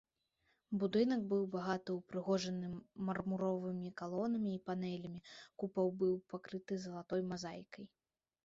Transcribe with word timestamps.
Будынак 0.83 1.19
быў 1.33 1.43
багата 1.55 1.89
ўпрыгожаны 1.97 2.67
мармуровымі 3.09 3.91
калонамі 4.01 4.51
і 4.55 4.63
панэлямі, 4.71 5.19
купал 5.65 5.87
быў 6.01 6.15
пакрыты 6.35 6.73
залатой 6.89 7.21
мазаікай. 7.35 7.85